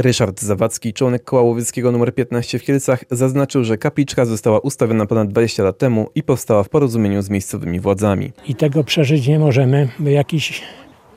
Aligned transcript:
Ryszard 0.00 0.40
Zawadzki, 0.40 0.92
członek 0.92 1.24
koła 1.24 1.42
łowieckiego 1.42 1.88
nr 1.88 2.14
15 2.14 2.58
w 2.58 2.62
Kielcach, 2.62 3.04
zaznaczył, 3.10 3.64
że 3.64 3.78
kapliczka 3.78 4.24
została 4.24 4.58
ustawiona 4.58 5.06
ponad 5.06 5.28
20 5.28 5.62
lat 5.62 5.78
temu 5.78 6.10
i 6.14 6.22
powstała 6.22 6.62
w 6.62 6.68
porozumieniu 6.68 7.22
z 7.22 7.30
miejscowymi 7.30 7.80
władzami. 7.80 8.32
I 8.48 8.54
tego 8.54 8.84
przeżyć 8.84 9.26
nie 9.26 9.38
możemy, 9.38 9.88
by 9.98 10.10
jakiś 10.10 10.62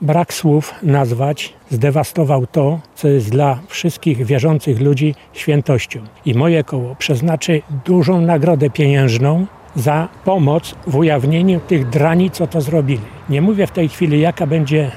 brak 0.01 0.33
słów 0.33 0.73
nazwać 0.83 1.53
zdewastował 1.69 2.47
to, 2.47 2.79
co 2.95 3.07
jest 3.07 3.29
dla 3.29 3.59
wszystkich 3.67 4.25
wierzących 4.25 4.81
ludzi 4.81 5.15
świętością. 5.33 5.99
I 6.25 6.33
moje 6.33 6.63
koło 6.63 6.95
przeznaczy 6.95 7.61
dużą 7.85 8.21
nagrodę 8.21 8.69
pieniężną 8.69 9.45
za 9.75 10.09
pomoc 10.25 10.75
w 10.87 10.95
ujawnieniu 10.95 11.59
tych 11.59 11.89
drani, 11.89 12.31
co 12.31 12.47
to 12.47 12.61
zrobili. 12.61 13.12
Nie 13.29 13.41
mówię 13.41 13.67
w 13.67 13.71
tej 13.71 13.89
chwili, 13.89 14.19
jaka 14.19 14.47
będzie 14.47 14.91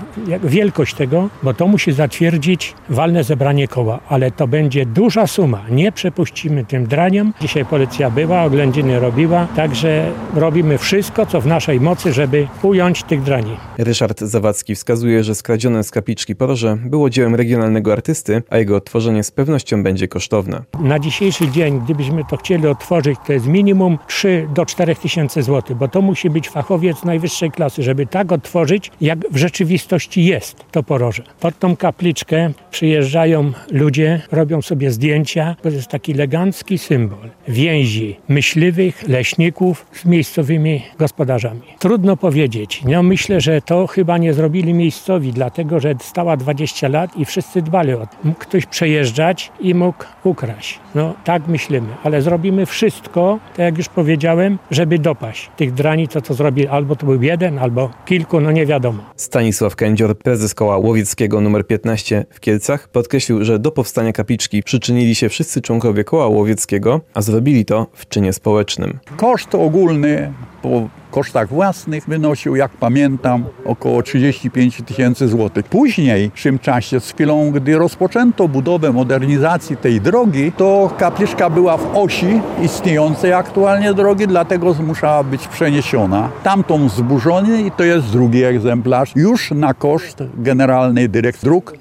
wielkość 0.44 0.94
tego, 0.94 1.28
bo 1.42 1.54
to 1.54 1.66
musi 1.66 1.92
zatwierdzić 1.92 2.74
walne 2.90 3.24
zebranie 3.24 3.68
koła, 3.68 4.00
ale 4.08 4.30
to 4.30 4.48
będzie 4.48 4.86
duża 4.86 5.26
suma. 5.26 5.64
Nie 5.70 5.92
przepuścimy 5.92 6.64
tym 6.64 6.86
draniom. 6.86 7.32
Dzisiaj 7.40 7.64
policja 7.64 8.10
była, 8.10 8.42
oględziny 8.42 9.00
robiła, 9.00 9.46
także 9.56 10.12
robimy 10.34 10.78
wszystko, 10.78 11.26
co 11.26 11.40
w 11.40 11.46
naszej 11.46 11.80
mocy, 11.80 12.12
żeby 12.12 12.46
ująć 12.62 13.02
tych 13.02 13.22
drani. 13.22 13.56
Ryszard 13.78 14.20
Zawadzki 14.20 14.74
wskazuje, 14.74 15.24
że 15.24 15.34
skradzione 15.34 15.84
z 15.84 15.90
kapliczki 15.90 16.36
poroże 16.36 16.76
było 16.84 17.10
dziełem 17.10 17.34
regionalnego 17.34 17.92
artysty, 17.92 18.42
a 18.50 18.58
jego 18.58 18.76
odtworzenie 18.76 19.22
z 19.22 19.30
pewnością 19.30 19.82
będzie 19.82 20.08
kosztowne. 20.08 20.62
Na 20.80 20.98
dzisiejszy 20.98 21.48
dzień, 21.48 21.80
gdybyśmy 21.80 22.24
to 22.30 22.36
chcieli 22.36 22.66
otworzyć, 22.66 23.18
to 23.26 23.32
jest 23.32 23.46
minimum 23.46 23.98
3 24.06 24.48
do 24.54 24.66
4 24.66 24.96
tysięcy 24.96 25.42
złotych, 25.42 25.76
bo 25.76 25.88
to 25.88 26.02
musi 26.02 26.30
być 26.30 26.48
fachowiec 26.48 27.04
najwyższej 27.04 27.50
klasy, 27.50 27.82
żeby 27.82 28.06
tak 28.16 28.32
otworzyć, 28.32 28.90
jak 29.00 29.18
w 29.30 29.36
rzeczywistości 29.36 30.24
jest 30.24 30.64
to 30.70 30.82
poroże. 30.82 31.22
Pod 31.40 31.58
tą 31.58 31.76
kapliczkę 31.76 32.50
przyjeżdżają 32.70 33.52
ludzie, 33.70 34.20
robią 34.32 34.62
sobie 34.62 34.90
zdjęcia, 34.90 35.56
to 35.62 35.68
jest 35.68 35.88
taki 35.88 36.12
elegancki 36.12 36.78
symbol 36.78 37.30
więzi 37.48 38.16
myśliwych, 38.28 39.08
leśników 39.08 39.86
z 39.92 40.04
miejscowymi 40.04 40.82
gospodarzami. 40.98 41.60
Trudno 41.78 42.16
powiedzieć. 42.16 42.82
No 42.84 43.02
myślę, 43.02 43.40
że 43.40 43.62
to 43.62 43.86
chyba 43.86 44.18
nie 44.18 44.34
zrobili 44.34 44.74
miejscowi, 44.74 45.32
dlatego 45.32 45.80
że 45.80 45.94
stała 46.00 46.36
20 46.36 46.88
lat 46.88 47.16
i 47.16 47.24
wszyscy 47.24 47.62
dbali 47.62 47.92
o 47.92 48.06
to. 48.06 48.16
Mógł 48.24 48.40
ktoś 48.40 48.66
przejeżdżać 48.66 49.52
i 49.60 49.74
mógł 49.74 50.04
ukraść. 50.24 50.78
No 50.94 51.14
tak 51.24 51.48
myślimy, 51.48 51.88
ale 52.04 52.22
zrobimy 52.22 52.66
wszystko, 52.66 53.38
tak 53.50 53.58
jak 53.58 53.78
już 53.78 53.88
powiedziałem, 53.88 54.58
żeby 54.70 54.98
dopaść 54.98 55.50
tych 55.56 55.74
drani, 55.74 56.08
co 56.08 56.20
to 56.20 56.34
zrobili. 56.34 56.68
Albo 56.68 56.96
to 56.96 57.06
był 57.06 57.22
jeden, 57.22 57.58
albo 57.58 57.90
kilku, 58.06 58.40
no 58.40 58.52
nie 58.52 58.66
wiadomo. 58.66 59.02
Stanisław 59.16 59.76
Kędzior, 59.76 60.18
prezes 60.18 60.54
koła 60.54 60.78
łowieckiego 60.78 61.38
nr 61.38 61.66
15 61.66 62.26
w 62.30 62.40
Kielcach, 62.40 62.88
podkreślił, 62.88 63.44
że 63.44 63.58
do 63.58 63.72
powstania 63.72 64.12
kapliczki 64.12 64.62
przyczynili 64.62 65.14
się 65.14 65.28
wszyscy 65.28 65.60
członkowie 65.60 66.04
koła 66.04 66.28
łowieckiego, 66.28 67.00
a 67.14 67.22
zrobili 67.22 67.64
to 67.64 67.86
w 67.92 68.08
czynie 68.08 68.32
społecznym. 68.32 68.98
Koszt 69.16 69.54
ogólny 69.54 70.32
po 70.62 70.88
kosztach 71.10 71.48
własnych 71.48 72.04
wynosił, 72.08 72.56
jak 72.56 72.70
pamiętam, 72.70 73.44
około 73.64 74.02
35 74.02 74.82
tysięcy 74.86 75.28
złotych. 75.28 75.66
Później, 75.66 76.30
w 76.34 76.42
tym 76.42 76.58
czasie, 76.58 77.00
z 77.00 77.12
chwilą, 77.12 77.50
gdy 77.50 77.78
rozpoczęto 77.78 78.48
budowę 78.48 78.92
modernizacji 78.92 79.76
tej 79.76 80.00
drogi, 80.00 80.52
to 80.52 80.90
kapliczka 80.98 81.50
była 81.50 81.76
w 81.76 81.96
osi 81.96 82.40
istniejącej 82.62 83.32
aktualnie 83.32 83.94
drogi, 83.94 84.26
dlatego 84.26 84.74
musiała 84.74 85.22
być 85.22 85.48
przeniesiona. 85.48 86.28
Tamtą 86.42 86.88
zburzony 86.88 87.62
i 87.62 87.70
to 87.70 87.84
jest 87.84 88.06
drugi 88.06 88.44
egzemplarz, 88.44 89.12
już 89.16 89.50
na 89.50 89.74
koszt 89.74 90.22
Generalnej 90.34 91.08
Dyrekcji 91.08 91.46
Dróg. 91.46 91.72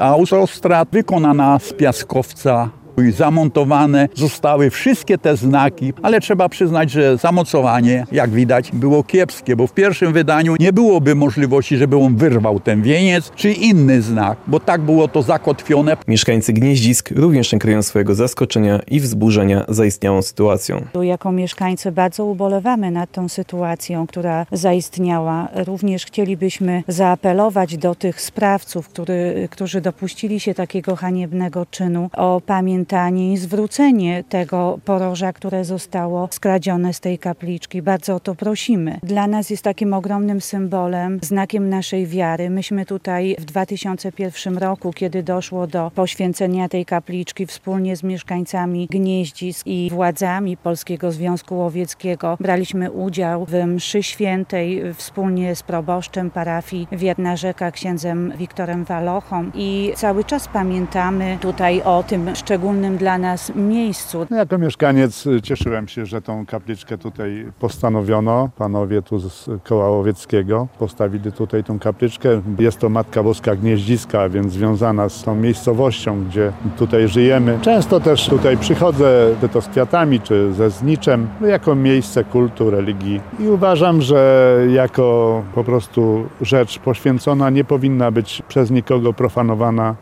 Autostrad 0.00 0.88
wykonana 0.92 1.58
z 1.58 1.72
piaskowca 1.72 2.68
i 3.02 3.12
zamontowane 3.12 4.08
zostały 4.14 4.70
wszystkie 4.70 5.18
te 5.18 5.36
znaki, 5.36 5.92
ale 6.02 6.20
trzeba 6.20 6.48
przyznać, 6.48 6.90
że 6.90 7.16
zamocowanie, 7.16 8.06
jak 8.12 8.30
widać, 8.30 8.70
było 8.72 9.02
kiepskie, 9.02 9.56
bo 9.56 9.66
w 9.66 9.72
pierwszym 9.72 10.12
wydaniu 10.12 10.56
nie 10.60 10.72
byłoby 10.72 11.14
możliwości, 11.14 11.76
żeby 11.76 11.96
on 11.96 12.16
wyrwał 12.16 12.60
ten 12.60 12.82
wieniec 12.82 13.32
czy 13.36 13.52
inny 13.52 14.02
znak, 14.02 14.38
bo 14.46 14.60
tak 14.60 14.80
było 14.80 15.08
to 15.08 15.22
zakotwione. 15.22 15.96
Mieszkańcy 16.08 16.52
Gnieździsk 16.52 17.10
również 17.10 17.52
nie 17.52 17.58
kryją 17.58 17.82
swojego 17.82 18.14
zaskoczenia 18.14 18.80
i 18.90 19.00
wzburzenia 19.00 19.64
zaistniałą 19.68 20.22
sytuacją. 20.22 20.84
Jako 21.02 21.32
mieszkańcy 21.32 21.92
bardzo 21.92 22.24
ubolewamy 22.24 22.90
nad 22.90 23.12
tą 23.12 23.28
sytuacją, 23.28 24.06
która 24.06 24.46
zaistniała. 24.52 25.48
Również 25.54 26.06
chcielibyśmy 26.06 26.82
zaapelować 26.88 27.76
do 27.76 27.94
tych 27.94 28.20
sprawców, 28.20 28.88
który, 28.88 29.48
którzy 29.50 29.80
dopuścili 29.80 30.40
się 30.40 30.54
takiego 30.54 30.96
haniebnego 30.96 31.66
czynu 31.70 32.10
o 32.16 32.40
pamięć 32.46 32.87
opamiętanie 32.88 33.32
i 33.32 33.36
zwrócenie 33.36 34.24
tego 34.28 34.78
poroża, 34.84 35.32
które 35.32 35.64
zostało 35.64 36.28
skradzione 36.30 36.92
z 36.92 37.00
tej 37.00 37.18
kapliczki. 37.18 37.82
Bardzo 37.82 38.14
o 38.14 38.20
to 38.20 38.34
prosimy. 38.34 38.98
Dla 39.02 39.26
nas 39.26 39.50
jest 39.50 39.62
takim 39.62 39.94
ogromnym 39.94 40.40
symbolem, 40.40 41.18
znakiem 41.22 41.68
naszej 41.68 42.06
wiary. 42.06 42.50
Myśmy 42.50 42.86
tutaj 42.86 43.36
w 43.38 43.44
2001 43.44 44.58
roku, 44.58 44.92
kiedy 44.92 45.22
doszło 45.22 45.66
do 45.66 45.90
poświęcenia 45.94 46.68
tej 46.68 46.84
kapliczki 46.84 47.46
wspólnie 47.46 47.96
z 47.96 48.02
mieszkańcami 48.02 48.86
Gnieździsk 48.90 49.66
i 49.66 49.90
władzami 49.92 50.56
Polskiego 50.56 51.12
Związku 51.12 51.58
Łowieckiego, 51.58 52.36
braliśmy 52.40 52.90
udział 52.90 53.44
w 53.44 53.54
mszy 53.66 54.02
świętej 54.02 54.94
wspólnie 54.94 55.56
z 55.56 55.62
proboszczem 55.62 56.30
parafii 56.30 56.88
Wierna 56.92 57.36
Rzeka, 57.36 57.70
księdzem 57.70 58.32
Wiktorem 58.38 58.84
Walochą 58.84 59.50
i 59.54 59.92
cały 59.96 60.24
czas 60.24 60.48
pamiętamy 60.48 61.38
tutaj 61.40 61.82
o 61.82 62.02
tym 62.02 62.36
szczególnym 62.36 62.77
dla 62.78 63.18
nas 63.18 63.52
miejscu. 63.54 64.26
No, 64.30 64.36
jako 64.36 64.58
mieszkaniec 64.58 65.26
y, 65.26 65.42
cieszyłem 65.42 65.88
się, 65.88 66.06
że 66.06 66.22
tą 66.22 66.46
kapliczkę 66.46 66.98
tutaj 66.98 67.46
postanowiono. 67.60 68.48
Panowie 68.58 69.02
tu 69.02 69.18
z 69.18 69.48
koła 69.64 69.90
łowieckiego 69.90 70.66
postawili 70.78 71.32
tutaj 71.32 71.64
tą 71.64 71.78
kapliczkę. 71.78 72.28
Jest 72.58 72.78
to 72.78 72.88
Matka 72.88 73.22
Boska 73.22 73.56
Gnieździska, 73.56 74.28
więc 74.28 74.52
związana 74.52 75.08
z 75.08 75.22
tą 75.22 75.34
miejscowością, 75.34 76.24
gdzie 76.24 76.52
tutaj 76.78 77.08
żyjemy. 77.08 77.58
Często 77.62 78.00
też 78.00 78.28
tutaj 78.28 78.56
przychodzę, 78.56 79.34
czy 79.40 79.48
to 79.48 79.60
z 79.60 79.68
kwiatami, 79.68 80.20
czy 80.20 80.52
ze 80.52 80.70
zniczem, 80.70 81.28
jako 81.46 81.74
miejsce 81.74 82.24
kultu, 82.24 82.70
religii. 82.70 83.20
I 83.40 83.48
uważam, 83.48 84.02
że 84.02 84.58
jako 84.70 85.42
po 85.54 85.64
prostu 85.64 86.28
rzecz 86.40 86.78
poświęcona 86.78 87.50
nie 87.50 87.64
powinna 87.64 88.10
być 88.10 88.42
przez 88.48 88.70
nikogo 88.70 89.12
profanowana. 89.12 89.94